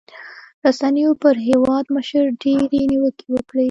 رسنيو 0.65 1.11
پر 1.21 1.35
هېوادمشر 1.47 2.23
ډېرې 2.41 2.81
نیوکې 2.91 3.27
وکړې. 3.31 3.59